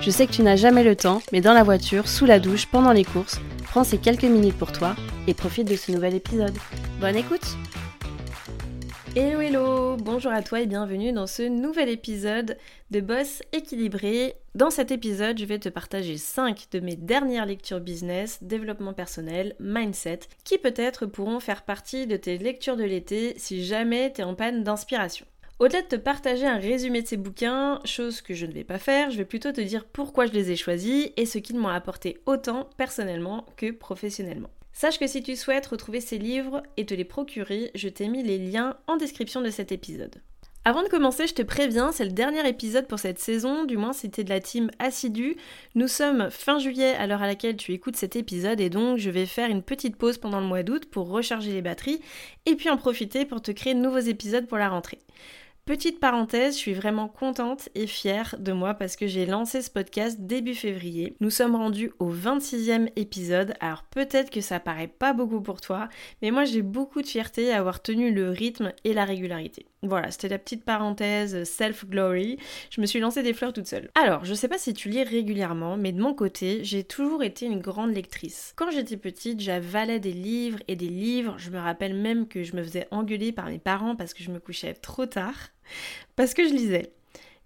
[0.00, 2.66] Je sais que tu n'as jamais le temps, mais dans la voiture, sous la douche,
[2.66, 4.94] pendant les courses, prends ces quelques minutes pour toi
[5.26, 6.56] et profite de ce nouvel épisode.
[7.00, 7.56] Bonne écoute
[9.16, 12.58] Hello hello, bonjour à toi et bienvenue dans ce nouvel épisode
[12.90, 14.34] de Boss équilibré.
[14.54, 19.56] Dans cet épisode, je vais te partager 5 de mes dernières lectures business, développement personnel,
[19.58, 24.24] mindset, qui peut-être pourront faire partie de tes lectures de l'été si jamais tu es
[24.24, 25.24] en panne d'inspiration.
[25.58, 28.78] Au-delà de te partager un résumé de ces bouquins, chose que je ne vais pas
[28.78, 31.68] faire, je vais plutôt te dire pourquoi je les ai choisis et ce qu'ils m'ont
[31.68, 34.50] apporté autant personnellement que professionnellement.
[34.74, 38.22] Sache que si tu souhaites retrouver ces livres et te les procurer, je t'ai mis
[38.22, 40.20] les liens en description de cet épisode.
[40.66, 43.94] Avant de commencer, je te préviens, c'est le dernier épisode pour cette saison, du moins
[43.94, 45.36] si de la team assidue.
[45.74, 49.08] Nous sommes fin juillet à l'heure à laquelle tu écoutes cet épisode et donc je
[49.08, 52.02] vais faire une petite pause pendant le mois d'août pour recharger les batteries
[52.44, 54.98] et puis en profiter pour te créer de nouveaux épisodes pour la rentrée.
[55.66, 59.68] Petite parenthèse, je suis vraiment contente et fière de moi parce que j'ai lancé ce
[59.68, 61.16] podcast début février.
[61.18, 65.88] Nous sommes rendus au 26e épisode, alors peut-être que ça paraît pas beaucoup pour toi,
[66.22, 69.66] mais moi j'ai beaucoup de fierté à avoir tenu le rythme et la régularité.
[69.88, 72.38] Voilà, c'était la petite parenthèse self-glory.
[72.70, 73.90] Je me suis lancé des fleurs toute seule.
[73.94, 77.46] Alors, je sais pas si tu lis régulièrement, mais de mon côté, j'ai toujours été
[77.46, 78.52] une grande lectrice.
[78.56, 81.36] Quand j'étais petite, j'avalais des livres et des livres.
[81.38, 84.30] Je me rappelle même que je me faisais engueuler par mes parents parce que je
[84.30, 85.50] me couchais trop tard.
[86.16, 86.92] Parce que je lisais.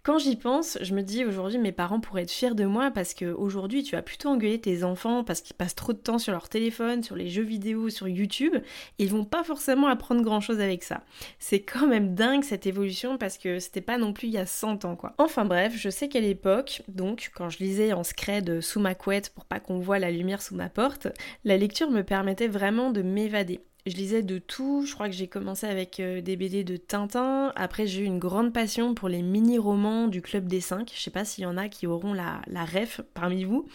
[0.02, 3.12] Quand j'y pense, je me dis aujourd'hui mes parents pourraient être fiers de moi parce
[3.12, 6.48] qu'aujourd'hui tu vas plutôt engueuler tes enfants parce qu'ils passent trop de temps sur leur
[6.48, 8.54] téléphone, sur les jeux vidéo, sur YouTube.
[8.98, 11.02] Ils vont pas forcément apprendre grand chose avec ça.
[11.38, 14.46] C'est quand même dingue cette évolution parce que c'était pas non plus il y a
[14.46, 15.12] 100 ans quoi.
[15.18, 19.30] Enfin bref, je sais qu'à l'époque, donc quand je lisais en scred sous ma couette
[19.34, 21.08] pour pas qu'on voit la lumière sous ma porte,
[21.44, 23.60] la lecture me permettait vraiment de m'évader.
[23.86, 27.52] Je lisais de tout, je crois que j'ai commencé avec euh, des BD de Tintin,
[27.56, 31.10] après j'ai eu une grande passion pour les mini-romans du Club des 5, je sais
[31.10, 33.66] pas s'il y en a qui auront la, la ref parmi vous,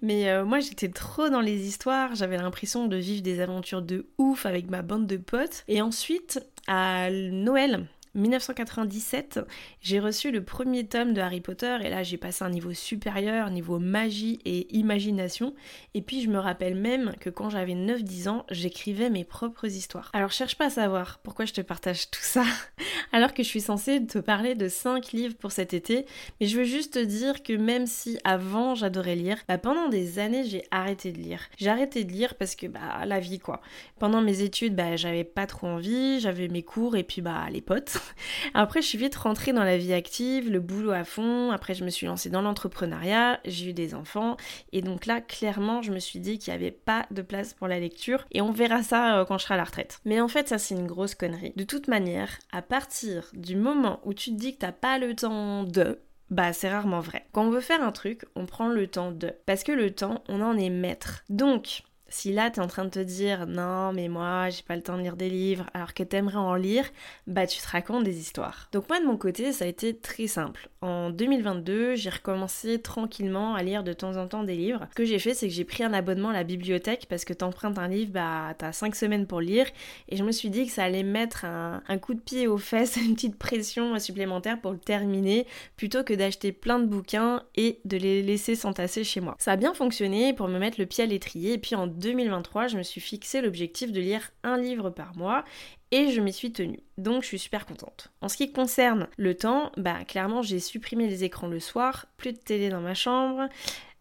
[0.00, 4.06] mais euh, moi j'étais trop dans les histoires, j'avais l'impression de vivre des aventures de
[4.18, 9.40] ouf avec ma bande de potes, et ensuite à Noël, 1997,
[9.80, 13.48] j'ai reçu le premier tome de Harry Potter et là j'ai passé un niveau supérieur,
[13.50, 15.54] niveau magie et imagination.
[15.94, 20.10] Et puis je me rappelle même que quand j'avais 9-10 ans, j'écrivais mes propres histoires.
[20.12, 22.44] Alors cherche pas à savoir pourquoi je te partage tout ça
[23.12, 26.04] alors que je suis censée te parler de 5 livres pour cet été,
[26.40, 30.18] mais je veux juste te dire que même si avant j'adorais lire, bah pendant des
[30.18, 31.40] années j'ai arrêté de lire.
[31.56, 33.62] J'ai arrêté de lire parce que bah la vie quoi.
[33.98, 37.62] Pendant mes études, bah j'avais pas trop envie, j'avais mes cours et puis bah les
[37.62, 38.01] potes.
[38.54, 41.50] Après, je suis vite rentrée dans la vie active, le boulot à fond.
[41.50, 44.36] Après, je me suis lancée dans l'entrepreneuriat, j'ai eu des enfants.
[44.72, 47.68] Et donc là, clairement, je me suis dit qu'il n'y avait pas de place pour
[47.68, 48.26] la lecture.
[48.32, 50.00] Et on verra ça euh, quand je serai à la retraite.
[50.04, 51.52] Mais en fait, ça, c'est une grosse connerie.
[51.56, 55.14] De toute manière, à partir du moment où tu te dis que t'as pas le
[55.14, 57.26] temps de, bah c'est rarement vrai.
[57.32, 59.32] Quand on veut faire un truc, on prend le temps de.
[59.46, 61.24] Parce que le temps, on en est maître.
[61.28, 64.76] Donc, si là, tu es en train de te dire non, mais moi, j'ai pas
[64.76, 66.84] le temps de lire des livres, alors que t'aimerais en lire,
[67.26, 68.68] bah tu te racontes des histoires.
[68.70, 70.68] Donc moi, de mon côté, ça a été très simple.
[70.82, 74.86] En 2022, j'ai recommencé tranquillement à lire de temps en temps des livres.
[74.90, 77.32] Ce que j'ai fait, c'est que j'ai pris un abonnement à la bibliothèque parce que
[77.32, 79.66] t'empruntes un livre, bah t'as 5 semaines pour lire.
[80.10, 82.96] Et je me suis dit que ça allait mettre un, coup de pied aux fesses,
[83.02, 85.46] une petite pression supplémentaire pour le terminer,
[85.76, 89.36] plutôt que d'acheter plein de bouquins et de les laisser s'entasser chez moi.
[89.38, 91.54] Ça a bien fonctionné pour me mettre le pied à l'étrier.
[91.54, 95.44] Et puis en 2023, je me suis fixé l'objectif de lire un livre par mois
[95.92, 96.80] et je m'y suis tenue.
[96.98, 98.12] Donc je suis super contente.
[98.20, 102.32] En ce qui concerne le temps, bah clairement j'ai supprimé les écrans le soir, plus
[102.32, 103.48] de télé dans ma chambre,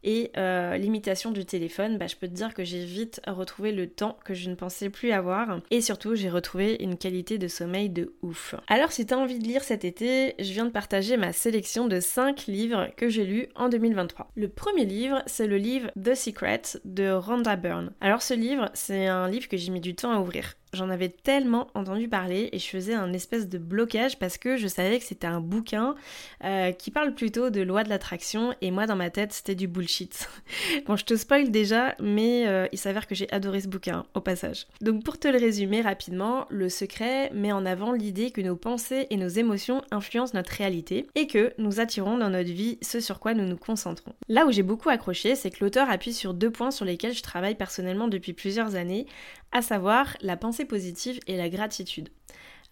[0.04, 3.88] et euh, l'imitation du téléphone, bah, je peux te dire que j'ai vite retrouvé le
[3.88, 5.60] temps que je ne pensais plus avoir.
[5.70, 8.56] Et surtout, j'ai retrouvé une qualité de sommeil de ouf.
[8.68, 11.88] Alors, si tu as envie de lire cet été, je viens de partager ma sélection
[11.88, 14.32] de 5 livres que j'ai lus en 2023.
[14.36, 17.92] Le premier livre, c'est le livre The Secret de Rhonda Byrne.
[18.02, 20.56] Alors, ce livre, c'est un livre que j'ai mis du temps à ouvrir.
[20.74, 24.68] J'en avais tellement entendu parler et je faisais un espèce de blocage parce que je
[24.68, 25.96] savais que c'était un bouquin
[26.44, 29.68] euh, qui parle plutôt de loi de l'attraction et moi dans ma tête c'était du
[29.68, 30.30] bullshit.
[30.88, 34.22] bon, je te spoil déjà, mais euh, il s'avère que j'ai adoré ce bouquin au
[34.22, 34.68] passage.
[34.82, 39.08] Donc pour te le résumer rapidement, le secret met en avant l'idée que nos pensées
[39.10, 43.20] et nos émotions influencent notre réalité et que nous attirons dans notre vie ce sur
[43.20, 44.14] quoi nous nous concentrons.
[44.30, 47.24] Là où j'ai beaucoup accroché, c'est que l'auteur appuie sur deux points sur lesquels je
[47.24, 49.06] travaille personnellement depuis plusieurs années,
[49.52, 52.10] à savoir la pensée positive et la gratitude.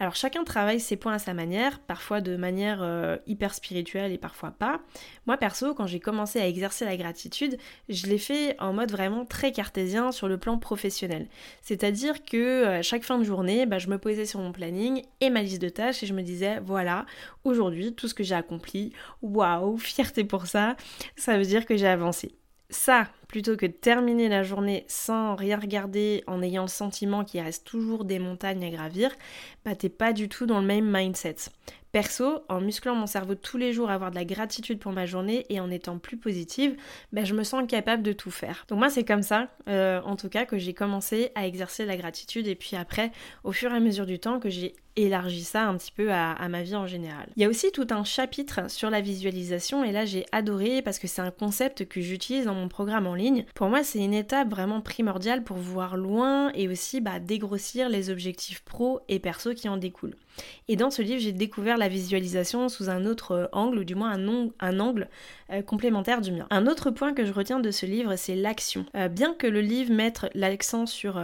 [0.01, 4.17] Alors chacun travaille ses points à sa manière, parfois de manière euh, hyper spirituelle et
[4.17, 4.79] parfois pas.
[5.27, 7.57] Moi perso, quand j'ai commencé à exercer la gratitude,
[7.89, 11.27] je l'ai fait en mode vraiment très cartésien sur le plan professionnel.
[11.61, 15.29] C'est-à-dire que euh, chaque fin de journée, bah, je me posais sur mon planning et
[15.29, 17.05] ma liste de tâches et je me disais voilà,
[17.43, 20.77] aujourd'hui tout ce que j'ai accompli, waouh, fierté pour ça,
[21.17, 22.38] ça veut dire que j'ai avancé.
[22.71, 27.41] Ça, plutôt que de terminer la journée sans rien regarder en ayant le sentiment qu'il
[27.41, 29.11] reste toujours des montagnes à gravir,
[29.65, 31.35] bah t'es pas du tout dans le même mindset.
[31.91, 35.07] Perso, en musclant mon cerveau tous les jours à avoir de la gratitude pour ma
[35.07, 36.75] journée et en étant plus positive,
[37.11, 38.65] bah, je me sens capable de tout faire.
[38.67, 41.97] Donc moi c'est comme ça, euh, en tout cas, que j'ai commencé à exercer la
[41.97, 43.11] gratitude et puis après,
[43.43, 44.75] au fur et à mesure du temps, que j'ai
[45.05, 47.27] élargi ça un petit peu à, ma vie en général.
[47.35, 50.99] Il y a aussi tout un chapitre sur la visualisation et là j'ai adoré parce
[50.99, 53.45] que c'est un concept que j'utilise dans mon programme en ligne.
[53.55, 58.09] Pour moi c'est une étape vraiment primordiale pour voir loin et aussi bah, dégrossir les
[58.09, 60.15] objectifs pro et perso qui en découlent.
[60.67, 63.95] Et dans ce livre, j'ai découvert la visualisation sous un autre euh, angle, ou du
[63.95, 65.09] moins un, angle
[65.51, 66.47] euh, complémentaire du mien.
[66.49, 68.85] Un autre point que je retiens de ce livre, c'est l'action.
[68.95, 71.19] Euh, bien que le livre mette l'accent sur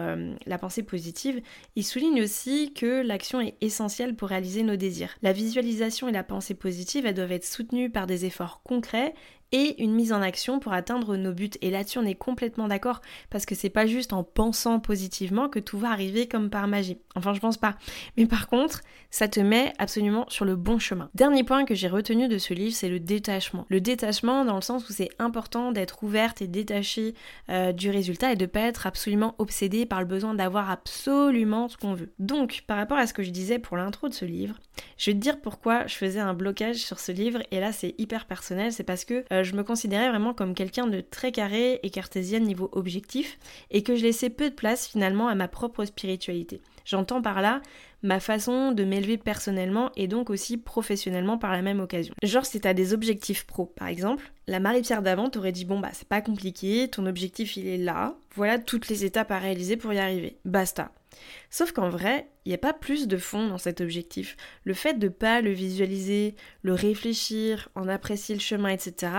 [0.46, 1.42] la pensée positive,
[1.76, 5.16] il souligne aussi que l'action est essentielle pour réaliser nos désirs.
[5.22, 9.14] La visualisation et la pensée positive, elles doivent être soutenues par des efforts concrets
[9.52, 11.52] et une mise en action pour atteindre nos buts.
[11.62, 15.60] Et là-dessus, on est complètement d'accord parce que c'est pas juste en pensant positivement que
[15.60, 16.98] tout va arriver comme par magie.
[17.16, 17.76] Enfin, je pense pas.
[18.18, 18.82] Mais par contre,
[19.12, 21.10] ça te met absolument sur le bon chemin.
[21.16, 23.66] Dernier point que j'ai retenu de ce livre, c'est le détachement.
[23.70, 27.14] Le détachement dans le sens où c'est important d'être ouverte et détachée
[27.50, 31.78] euh, du résultat et de pas être absolument obsédée par le besoin d'avoir absolument ce
[31.78, 32.12] qu'on veut.
[32.20, 34.56] Donc, par rapport à ce que je disais pour l'intro de ce livre,
[34.98, 37.96] je vais te dire pourquoi je faisais un blocage sur ce livre et là c'est
[37.98, 41.80] hyper personnel, c'est parce que euh, je me considérais vraiment comme quelqu'un de très carré
[41.84, 43.38] et cartésien niveau objectif
[43.72, 46.62] et que je laissais peu de place finalement à ma propre spiritualité.
[46.86, 47.62] J'entends par là
[48.04, 52.14] ma façon de m'élever personnellement et donc aussi professionnellement par la même occasion.
[52.22, 55.90] Genre si t'as des objectifs pro par exemple, la Marie-Pierre d'avant t'aurait dit bon bah
[55.94, 59.92] c'est pas compliqué, ton objectif il est là, voilà toutes les étapes à réaliser pour
[59.94, 60.92] y arriver, basta.
[61.50, 64.38] Sauf qu'en vrai, il n'y a pas plus de fond dans cet objectif.
[64.64, 69.12] Le fait de pas le visualiser, le réfléchir, en apprécier le chemin, etc.,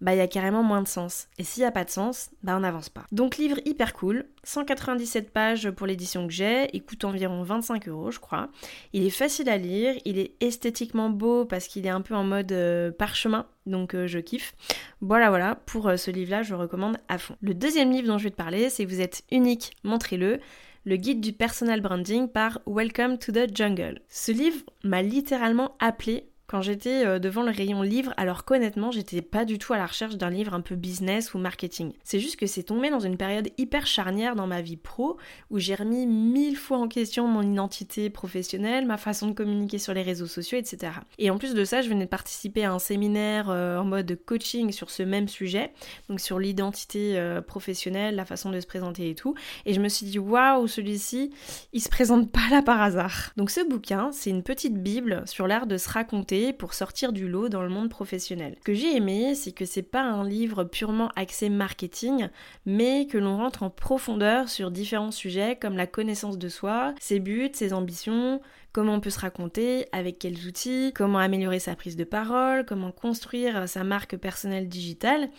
[0.00, 1.26] bah il y a carrément moins de sens.
[1.38, 3.04] Et s'il n'y a pas de sens, bah on n'avance pas.
[3.10, 8.12] Donc livre hyper cool, 197 pages pour l'édition que j'ai, il coûte environ 25 euros
[8.12, 8.48] je crois.
[8.92, 12.24] Il est facile à lire, il est esthétiquement beau parce qu'il est un peu en
[12.24, 14.54] mode euh, parchemin, donc euh, je kiffe.
[15.00, 17.36] Voilà voilà, pour euh, ce livre-là je recommande à fond.
[17.40, 20.38] Le deuxième livre dont je vais te parler, c'est Vous êtes unique, montrez-le
[20.88, 24.00] le guide du personal branding par Welcome to the Jungle.
[24.08, 29.20] Ce livre m'a littéralement appelé quand j'étais euh, devant le rayon livre, alors qu'honnêtement, j'étais
[29.20, 31.92] pas du tout à la recherche d'un livre un peu business ou marketing.
[32.04, 35.18] C'est juste que c'est tombé dans une période hyper charnière dans ma vie pro
[35.50, 39.92] où j'ai remis mille fois en question mon identité professionnelle, ma façon de communiquer sur
[39.92, 40.92] les réseaux sociaux, etc.
[41.18, 44.18] Et en plus de ça, je venais de participer à un séminaire euh, en mode
[44.24, 45.72] coaching sur ce même sujet,
[46.08, 49.34] donc sur l'identité euh, professionnelle, la façon de se présenter et tout.
[49.66, 51.30] Et je me suis dit, waouh, celui-ci,
[51.74, 53.32] il se présente pas là par hasard.
[53.36, 57.28] Donc ce bouquin, c'est une petite bible sur l'art de se raconter pour sortir du
[57.28, 58.54] lot dans le monde professionnel.
[58.58, 62.28] Ce que j'ai aimé, c'est que c'est pas un livre purement axé marketing,
[62.66, 67.20] mais que l'on rentre en profondeur sur différents sujets comme la connaissance de soi, ses
[67.20, 68.40] buts, ses ambitions,
[68.72, 72.92] comment on peut se raconter, avec quels outils, comment améliorer sa prise de parole, comment
[72.92, 75.30] construire sa marque personnelle digitale.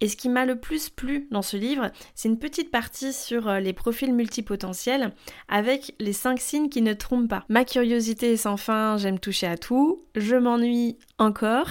[0.00, 3.48] Et ce qui m'a le plus plu dans ce livre, c'est une petite partie sur
[3.48, 5.12] euh, les profils multipotentiels
[5.48, 7.44] avec les 5 signes qui ne trompent pas.
[7.48, 11.68] Ma curiosité est sans fin, j'aime toucher à tout, je m'ennuie encore,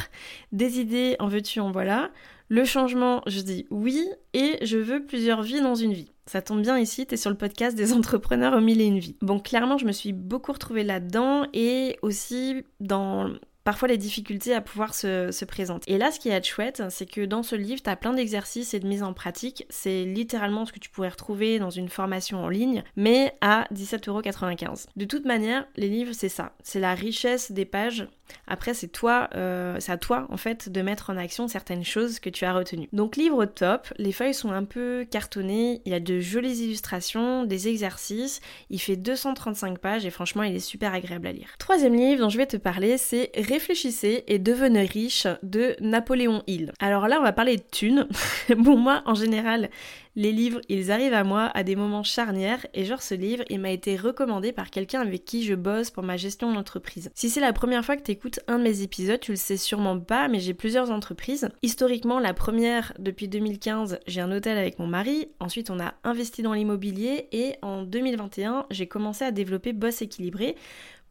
[0.51, 2.11] des idées en veux-tu en voilà.
[2.49, 6.11] Le changement, je dis oui, et je veux plusieurs vies dans une vie.
[6.27, 9.15] Ça tombe bien ici, t'es sur le podcast des entrepreneurs au mille et une vies.
[9.21, 13.31] Bon, clairement, je me suis beaucoup retrouvée là-dedans et aussi dans
[13.65, 15.91] parfois les difficultés à pouvoir se, présenter.
[15.91, 18.73] Et là, ce qui est chouette, c'est que dans ce livre, tu as plein d'exercices
[18.73, 19.65] et de mise en pratique.
[19.69, 24.85] C'est littéralement ce que tu pourrais retrouver dans une formation en ligne, mais à 17,95€.
[24.95, 26.53] De toute manière, les livres, c'est ça.
[26.63, 28.07] C'est la richesse des pages
[28.47, 32.19] Après, c'est toi, euh, c'est à toi en fait de mettre en action certaines choses
[32.19, 32.89] que tu as retenues.
[32.93, 37.43] Donc livre top, les feuilles sont un peu cartonnées, il y a de jolies illustrations,
[37.43, 41.49] des exercices, il fait 235 pages et franchement il est super agréable à lire.
[41.59, 46.71] Troisième livre dont je vais te parler, c'est Réfléchissez et devenez riche de Napoléon Hill.
[46.79, 48.07] Alors là, on va parler de thunes.
[48.57, 49.69] bon, moi, en général,
[50.15, 53.59] les livres, ils arrivent à moi à des moments charnières et genre ce livre, il
[53.59, 57.11] m'a été recommandé par quelqu'un avec qui je bosse pour ma gestion d'entreprise.
[57.15, 59.57] Si c'est la première fois que tu écoutes un de mes épisodes, tu le sais
[59.57, 61.49] sûrement pas, mais j'ai plusieurs entreprises.
[61.63, 65.27] Historiquement, la première, depuis 2015, j'ai un hôtel avec mon mari.
[65.39, 70.55] Ensuite, on a investi dans l'immobilier et en 2021, j'ai commencé à développer Boss équilibré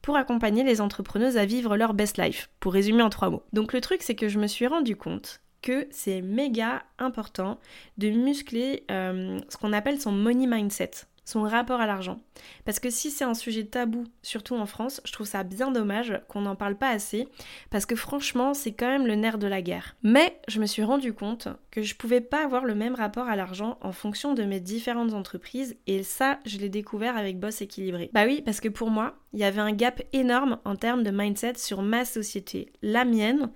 [0.05, 3.43] pour accompagner les entrepreneuses à vivre leur best life, pour résumer en trois mots.
[3.55, 7.59] Donc le truc c'est que je me suis rendu compte que c'est méga important
[7.97, 10.91] de muscler euh, ce qu'on appelle son money mindset,
[11.25, 12.21] son rapport à l'argent.
[12.67, 16.21] Parce que si c'est un sujet tabou, surtout en France, je trouve ça bien dommage
[16.29, 17.27] qu'on n'en parle pas assez,
[17.71, 19.97] parce que franchement, c'est quand même le nerf de la guerre.
[20.03, 23.37] Mais je me suis rendu compte que je pouvais pas avoir le même rapport à
[23.37, 28.11] l'argent en fonction de mes différentes entreprises, et ça, je l'ai découvert avec Boss équilibré.
[28.13, 31.11] Bah oui, parce que pour moi, il y avait un gap énorme en termes de
[31.11, 33.51] mindset sur ma société, la mienne,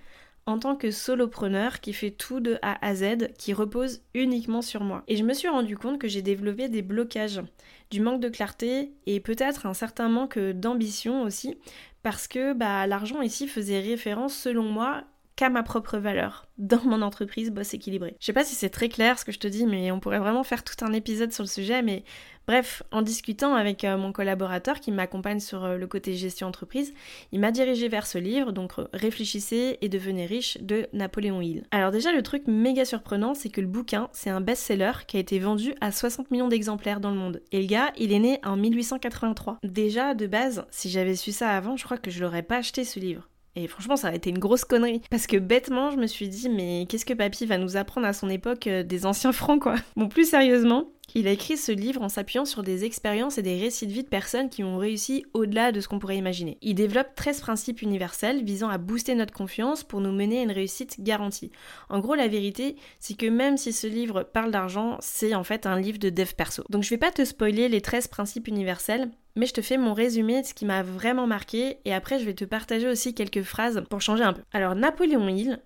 [0.48, 4.82] en tant que solopreneur qui fait tout de A à Z, qui repose uniquement sur
[4.82, 5.04] moi.
[5.06, 7.42] Et je me suis rendu compte que j'ai développé des blocages,
[7.90, 11.58] du manque de clarté et peut-être un certain manque d'ambition aussi,
[12.02, 15.04] parce que bah, l'argent ici faisait référence selon moi
[15.38, 18.16] qu'à ma propre valeur dans mon entreprise Boss équilibré.
[18.18, 20.18] Je sais pas si c'est très clair ce que je te dis, mais on pourrait
[20.18, 22.02] vraiment faire tout un épisode sur le sujet, mais
[22.48, 26.92] bref, en discutant avec euh, mon collaborateur qui m'accompagne sur euh, le côté gestion entreprise,
[27.30, 31.62] il m'a dirigé vers ce livre, donc Réfléchissez et devenez riche de Napoléon Hill.
[31.70, 35.20] Alors déjà, le truc méga surprenant, c'est que le bouquin, c'est un best-seller qui a
[35.20, 37.42] été vendu à 60 millions d'exemplaires dans le monde.
[37.52, 39.58] Et le gars, il est né en 1883.
[39.62, 42.82] Déjà, de base, si j'avais su ça avant, je crois que je l'aurais pas acheté
[42.82, 43.28] ce livre.
[43.56, 45.02] Et franchement, ça a été une grosse connerie.
[45.10, 48.12] Parce que bêtement, je me suis dit, mais qu'est-ce que papy va nous apprendre à
[48.12, 49.76] son époque euh, des anciens francs, quoi?
[49.96, 53.58] Bon, plus sérieusement, il a écrit ce livre en s'appuyant sur des expériences et des
[53.58, 56.58] récits de vie de personnes qui ont réussi au-delà de ce qu'on pourrait imaginer.
[56.60, 60.52] Il développe 13 principes universels visant à booster notre confiance pour nous mener à une
[60.52, 61.50] réussite garantie.
[61.88, 65.66] En gros, la vérité, c'est que même si ce livre parle d'argent, c'est en fait
[65.66, 66.62] un livre de dev perso.
[66.68, 69.94] Donc je vais pas te spoiler les 13 principes universels, mais je te fais mon
[69.94, 73.42] résumé de ce qui m'a vraiment marqué et après je vais te partager aussi quelques
[73.42, 74.42] phrases pour changer un peu.
[74.52, 75.60] Alors Napoléon Hill,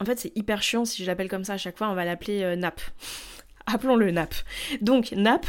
[0.00, 2.04] en fait c'est hyper chiant si je l'appelle comme ça à chaque fois, on va
[2.04, 2.80] l'appeler euh, Nap
[3.66, 4.34] appelons-le NAP.
[4.80, 5.46] Donc NAP,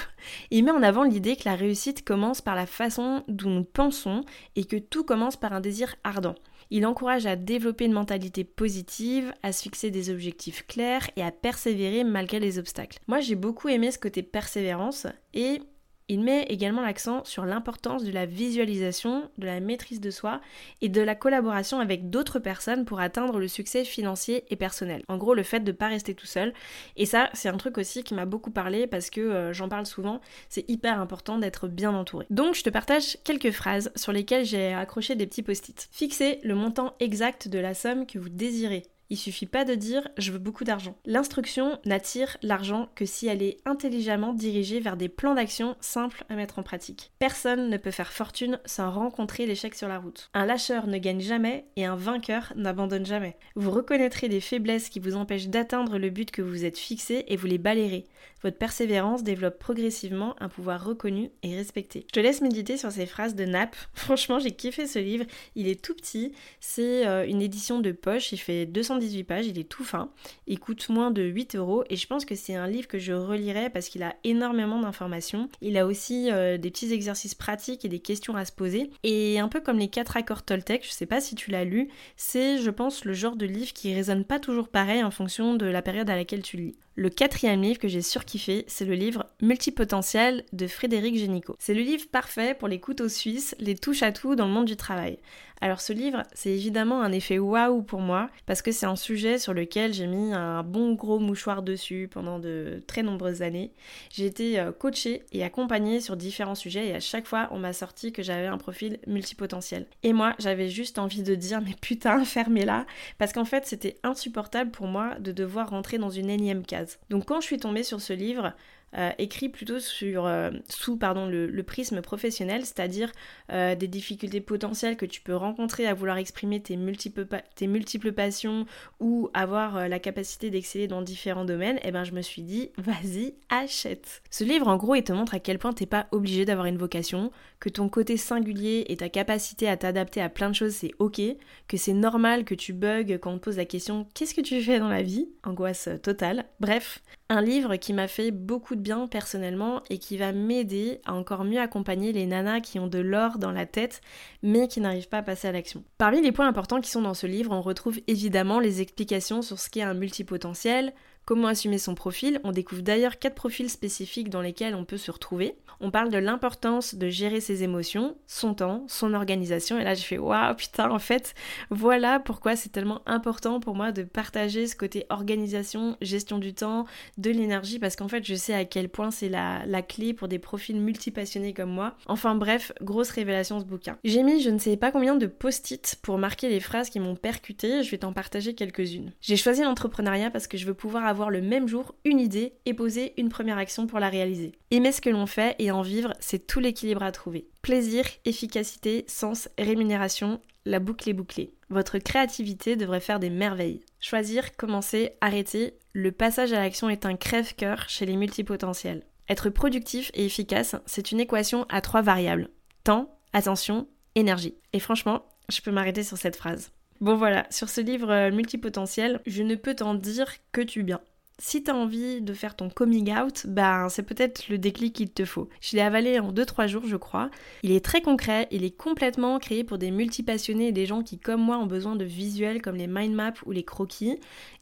[0.52, 4.24] il met en avant l'idée que la réussite commence par la façon dont nous pensons
[4.56, 6.36] et que tout commence par un désir ardent.
[6.70, 11.32] Il encourage à développer une mentalité positive, à se fixer des objectifs clairs et à
[11.32, 13.00] persévérer malgré les obstacles.
[13.08, 15.62] Moi j'ai beaucoup aimé ce côté persévérance et
[16.10, 20.42] il met également l'accent sur l'importance de la visualisation, de la maîtrise de soi
[20.82, 25.04] et de la collaboration avec d'autres personnes pour atteindre le succès financier et personnel.
[25.08, 26.54] En gros, le fait de ne pas rester tout seul.
[26.98, 29.86] Et ça, c'est un truc aussi qui m'a beaucoup parlé parce que euh, j'en parle
[29.86, 30.20] souvent.
[30.50, 32.26] C'est hyper important d'être bien entouré.
[32.30, 35.88] Donc, je te partage quelques phrases sur lesquelles j'ai accroché des petits post-it.
[35.92, 38.84] Fixez le montant exact de la somme que vous désirez
[39.14, 40.96] il suffit pas de dire je veux beaucoup d'argent.
[41.06, 46.36] L'instruction n'attire l'argent que si elle est intelligemment dirigée vers des plans d'action simples à
[46.36, 47.12] mettre en pratique.
[47.20, 50.32] Personne ne peut faire fortune sans rencontrer l'échec sur la route.
[50.34, 53.38] Un lâcheur ne gagne jamais et un vainqueur n'abandonne jamais.
[53.56, 57.36] Vous reconnaîtrez les faiblesses qui vous empêchent d'atteindre le but que vous êtes fixé et
[57.36, 58.08] vous les balayerez.
[58.44, 62.06] Votre persévérance développe progressivement un pouvoir reconnu et respecté.
[62.08, 63.74] Je te laisse méditer sur ces phrases de Nap.
[63.94, 65.26] Franchement, j'ai kiffé ce livre.
[65.56, 66.34] Il est tout petit.
[66.60, 68.34] C'est euh, une édition de poche.
[68.34, 68.66] Il fait
[69.04, 69.48] 218 pages.
[69.48, 70.10] Il est tout fin.
[70.48, 71.84] Il coûte moins de 8 euros.
[71.90, 75.50] Et je pense que c'est un livre que je relirai parce qu'il a énormément d'informations.
[75.62, 78.90] Il a aussi euh, des petits exercices pratiques et des questions à se poser.
[79.04, 81.90] Et un peu comme les 4 accords Toltec, je sais pas si tu l'as lu,
[82.16, 85.66] c'est, je pense, le genre de livre qui résonne pas toujours pareil en fonction de
[85.66, 86.76] la période à laquelle tu lis.
[86.96, 91.56] Le quatrième livre que j'ai surkiffé, c'est le livre Multipotentiel de Frédéric Génicaud.
[91.58, 94.66] C'est le livre parfait pour les couteaux suisses, les touches à tout dans le monde
[94.66, 95.18] du travail.
[95.64, 99.40] Alors ce livre, c'est évidemment un effet waouh pour moi, parce que c'est un sujet
[99.40, 103.72] sur lequel j'ai mis un bon gros mouchoir dessus pendant de très nombreuses années.
[104.12, 107.72] J'ai été euh, coachée et accompagnée sur différents sujets et à chaque fois on m'a
[107.72, 109.86] sorti que j'avais un profil multipotentiel.
[110.04, 112.86] Et moi j'avais juste envie de dire mais putain fermez-la,
[113.18, 116.83] parce qu'en fait c'était insupportable pour moi de devoir rentrer dans une énième case.
[117.10, 118.54] Donc quand je suis tombée sur ce livre,
[118.96, 123.12] euh, écrit plutôt sur, euh, sous pardon, le, prisme professionnel, c'est-à-dire
[123.52, 128.12] euh, des difficultés potentielles que tu peux rencontrer à vouloir exprimer tes multiples, tes multiples
[128.12, 128.66] passions
[129.00, 132.70] ou avoir la capacité d'exceller dans différents domaines, et eh ben je me suis dit,
[132.78, 134.22] vas-y, achète.
[134.30, 136.78] Ce livre, en gros, il te montre à quel point t'es pas obligé d'avoir une
[136.78, 140.92] vocation, que ton côté singulier et ta capacité à t'adapter à plein de choses, c'est
[141.00, 141.22] ok,
[141.68, 144.62] que c'est normal que tu bugs quand on te pose la question qu'est-ce que tu
[144.62, 145.30] fais dans la vie?
[145.44, 146.46] Angoisse totale.
[146.60, 151.14] Bref, un livre qui m'a fait beaucoup de bien personnellement et qui va m'aider à
[151.14, 154.02] encore mieux accompagner les nanas qui ont de l'or dans la tête
[154.44, 155.84] mais qui n'arrivent pas à passer à l'action.
[155.98, 159.60] Parmi les points importants qui sont dans ce livre, on retrouve évidemment les explications sur
[159.60, 160.94] ce qu'est un multipotentiel,
[161.26, 162.42] Comment assumer son profil?
[162.44, 165.56] On découvre d'ailleurs quatre profils spécifiques dans lesquels on peut se retrouver.
[165.80, 169.80] On parle de l'importance de gérer ses émotions, son temps, son organisation.
[169.80, 171.34] Et là, je fais waouh, putain, en fait,
[171.70, 176.86] voilà pourquoi c'est tellement important pour moi de partager ce côté organisation, gestion du temps,
[177.18, 180.40] de l'énergie, parce qu'en fait, je sais à quel point c'est la, clé pour des
[180.40, 181.96] profils multipassionnés comme moi.
[182.08, 183.98] Enfin bref, grosse révélation ce bouquin.
[184.04, 187.16] J'ai mis je ne sais pas combien de post-it pour marquer les phrases qui m'ont
[187.16, 187.84] percuté.
[187.84, 189.12] Je vais t'en partager quelques-unes.
[189.22, 192.74] J'ai choisi l'entrepreneuriat parce que je veux pouvoir avoir le même jour une idée et
[192.74, 194.54] poser une première action pour la réaliser.
[194.72, 197.48] Aimer ce que l'on fait et en vivre, c'est tout l'équilibre à trouver.
[197.62, 201.54] Plaisir, efficacité, sens, rémunération, la boucle est bouclée.
[201.70, 203.82] Votre créativité devrait faire des merveilles.
[204.00, 209.04] Choisir, commencer, arrêter, le passage à l'action est un crève-cœur chez les multipotentiels.
[209.30, 212.50] Être productif et efficace, c'est une équation à trois variables.
[212.84, 214.56] Temps, attention, énergie.
[214.74, 216.73] Et franchement, je peux m'arrêter sur cette phrase.
[217.02, 221.02] Bon voilà, sur ce livre euh, multipotentiel, je ne peux t'en dire que tu bien
[221.44, 225.26] si t'as envie de faire ton coming out, ben c'est peut-être le déclic qu'il te
[225.26, 225.50] faut.
[225.60, 227.30] Je l'ai avalé en 2-3 jours, je crois.
[227.64, 231.20] Il est très concret, il est complètement créé pour des multipassionnés et des gens qui,
[231.20, 234.20] comme moi, ont besoin de visuels comme les mind maps ou les croquis.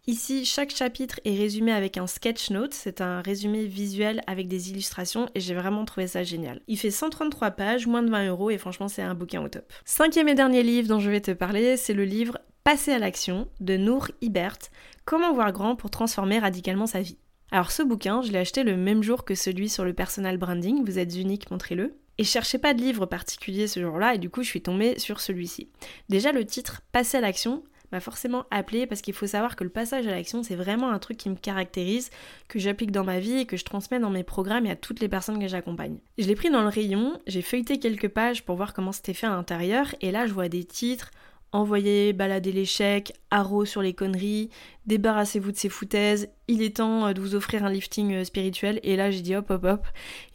[0.08, 4.72] Ici, chaque chapitre est résumé avec un sketch note, c'est un résumé visuel avec des
[4.72, 6.62] illustrations et j'ai vraiment trouvé ça génial.
[6.68, 9.72] Il fait 133 pages, moins de 20 euros et franchement c'est un bouquin au top.
[9.86, 13.48] Cinquième et dernier livre dont je vais te parler, c'est le livre Passer à l'action
[13.60, 14.60] de Nour Ibert,
[15.04, 17.18] Comment voir grand pour transformer radicalement sa vie.
[17.50, 20.86] Alors ce bouquin, je l'ai acheté le même jour que celui sur le personal branding,
[20.86, 21.96] vous êtes unique, montrez-le.
[22.20, 25.00] Et je cherchais pas de livre particulier ce jour-là et du coup je suis tombée
[25.00, 25.70] sur celui-ci.
[26.10, 29.72] Déjà le titre Passer à l'action m'a forcément appelé parce qu'il faut savoir que le
[29.72, 32.12] passage à l'action c'est vraiment un truc qui me caractérise,
[32.48, 35.00] que j'applique dans ma vie et que je transmets dans mes programmes et à toutes
[35.00, 35.98] les personnes que j'accompagne.
[36.20, 39.26] Je l'ai pris dans le rayon, j'ai feuilleté quelques pages pour voir comment c'était fait
[39.26, 41.10] à l'intérieur et là je vois des titres
[41.54, 44.50] Envoyez balader l'échec, haro sur les conneries,
[44.86, 48.80] débarrassez-vous de ces foutaises, il est temps euh, de vous offrir un lifting euh, spirituel.
[48.84, 49.88] Et là, j'ai dit hop, hop, hop,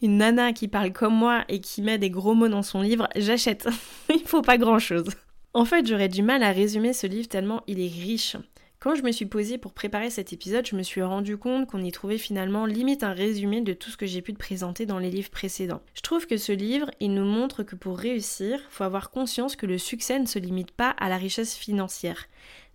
[0.03, 3.09] une nana qui parle comme moi et qui met des gros mots dans son livre,
[3.15, 3.67] j'achète.
[4.13, 5.07] il faut pas grand chose.
[5.55, 8.37] En fait, j'aurais du mal à résumer ce livre tellement il est riche.
[8.79, 11.83] Quand je me suis posée pour préparer cet épisode, je me suis rendu compte qu'on
[11.83, 14.99] y trouvait finalement limite un résumé de tout ce que j'ai pu te présenter dans
[14.99, 15.81] les livres précédents.
[15.95, 19.65] Je trouve que ce livre, il nous montre que pour réussir, faut avoir conscience que
[19.65, 22.27] le succès ne se limite pas à la richesse financière.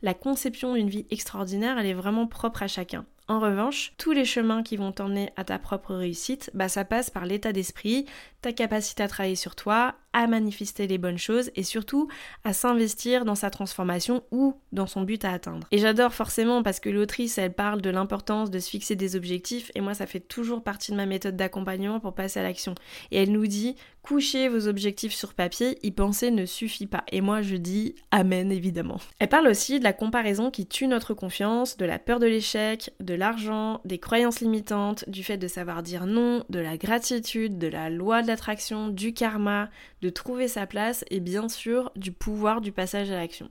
[0.03, 3.07] La conception d'une vie extraordinaire, elle est vraiment propre à chacun.
[3.29, 7.11] En revanche, tous les chemins qui vont t'emmener à ta propre réussite, bah ça passe
[7.11, 8.07] par l'état d'esprit,
[8.41, 12.09] ta capacité à travailler sur toi, à manifester les bonnes choses et surtout
[12.45, 15.67] à s'investir dans sa transformation ou dans son but à atteindre.
[15.71, 19.71] Et j'adore forcément parce que l'autrice, elle parle de l'importance de se fixer des objectifs
[19.75, 22.75] et moi ça fait toujours partie de ma méthode d'accompagnement pour passer à l'action.
[23.11, 27.05] Et elle nous dit couchez vos objectifs sur papier, y penser ne suffit pas.
[27.13, 28.99] Et moi je dis amen évidemment.
[29.19, 32.91] Elle parle aussi de la comparaison qui tue notre confiance, de la peur de l'échec,
[33.01, 37.69] de l'argent, des croyances limitantes, du fait de savoir dire non, de la gratitude, de
[37.69, 39.71] la loi de l'attraction, du karma,
[40.03, 43.51] de trouver sa place et bien sûr du pouvoir du passage à l'action.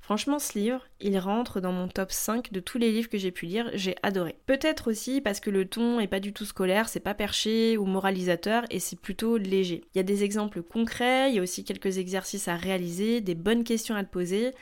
[0.00, 3.30] Franchement, ce livre, il rentre dans mon top 5 de tous les livres que j'ai
[3.30, 4.36] pu lire, j'ai adoré.
[4.46, 7.84] Peut-être aussi parce que le ton est pas du tout scolaire, c'est pas perché ou
[7.84, 9.84] moralisateur et c'est plutôt léger.
[9.94, 13.34] Il y a des exemples concrets, il y a aussi quelques exercices à réaliser, des
[13.36, 14.52] bonnes questions à te poser.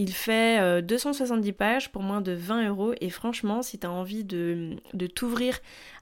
[0.00, 3.90] Il fait 270 euh, pages pour moins de 20 euros et franchement, si tu as
[3.90, 5.58] envie de, de t'ouvrir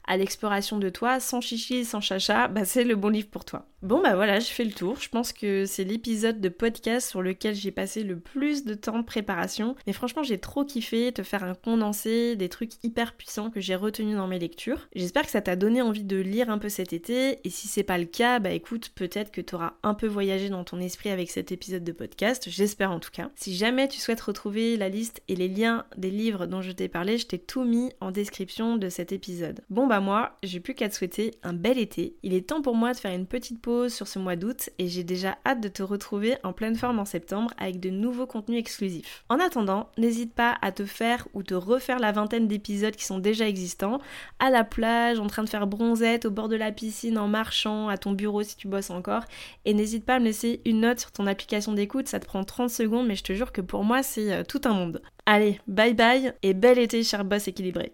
[0.07, 3.67] à l'exploration de toi, sans chichi, sans chacha, bah c'est le bon livre pour toi.
[3.83, 4.99] Bon bah voilà, je fais le tour.
[4.99, 8.97] Je pense que c'est l'épisode de podcast sur lequel j'ai passé le plus de temps
[8.97, 9.75] de préparation.
[9.85, 13.75] Mais franchement, j'ai trop kiffé te faire un condensé des trucs hyper puissants que j'ai
[13.75, 14.87] retenus dans mes lectures.
[14.95, 17.39] J'espère que ça t'a donné envie de lire un peu cet été.
[17.43, 20.49] Et si c'est pas le cas, bah écoute, peut-être que tu auras un peu voyagé
[20.49, 22.49] dans ton esprit avec cet épisode de podcast.
[22.49, 23.29] J'espère en tout cas.
[23.35, 26.87] Si jamais tu souhaites retrouver la liste et les liens des livres dont je t'ai
[26.87, 29.61] parlé, je t'ai tout mis en description de cet épisode.
[29.69, 32.15] Bon bah moi, j'ai plus qu'à te souhaiter un bel été.
[32.23, 34.87] Il est temps pour moi de faire une petite pause sur ce mois d'août et
[34.87, 38.59] j'ai déjà hâte de te retrouver en pleine forme en septembre avec de nouveaux contenus
[38.59, 39.23] exclusifs.
[39.29, 43.19] En attendant, n'hésite pas à te faire ou te refaire la vingtaine d'épisodes qui sont
[43.19, 43.99] déjà existants,
[44.39, 47.87] à la plage, en train de faire bronzette, au bord de la piscine, en marchant,
[47.87, 49.23] à ton bureau si tu bosses encore.
[49.65, 52.43] Et n'hésite pas à me laisser une note sur ton application d'écoute, ça te prend
[52.43, 55.01] 30 secondes, mais je te jure que pour moi c'est euh, tout un monde.
[55.25, 57.93] Allez, bye bye et bel été cher boss équilibré.